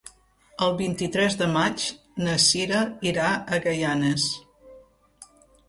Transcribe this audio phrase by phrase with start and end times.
[0.67, 1.85] El vint-i-tres de maig
[2.25, 2.81] na Sira
[3.13, 4.29] irà a Gaianes.